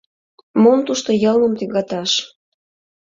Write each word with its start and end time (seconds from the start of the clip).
—Мом 0.61 0.79
тушто 0.87 1.09
йылмым 1.23 1.53
тӱгаташ. 1.59 2.11